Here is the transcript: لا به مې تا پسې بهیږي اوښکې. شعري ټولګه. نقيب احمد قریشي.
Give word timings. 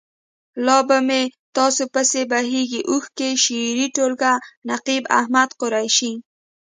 لا 0.65 0.77
به 0.87 0.97
مې 1.07 1.21
تا 1.55 1.65
پسې 1.93 2.21
بهیږي 2.31 2.81
اوښکې. 2.89 3.29
شعري 3.43 3.87
ټولګه. 3.95 4.33
نقيب 4.69 5.03
احمد 5.19 5.49
قریشي. 5.61 6.11